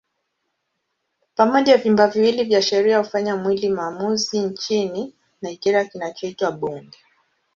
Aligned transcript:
Pamoja 1.35 1.77
vyumba 1.77 2.07
viwili 2.07 2.43
vya 2.43 2.61
sheria 2.61 2.97
hufanya 2.97 3.35
mwili 3.35 3.69
maamuzi 3.69 4.39
nchini 4.39 5.13
Nigeria 5.41 5.85
kinachoitwa 5.85 6.51
Bunge. 6.51 6.97